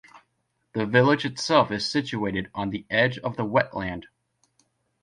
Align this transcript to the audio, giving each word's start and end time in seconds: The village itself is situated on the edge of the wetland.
The 0.73 0.87
village 0.87 1.25
itself 1.25 1.69
is 1.69 1.87
situated 1.87 2.49
on 2.55 2.71
the 2.71 2.87
edge 2.89 3.19
of 3.19 3.37
the 3.37 3.45
wetland. 3.45 4.05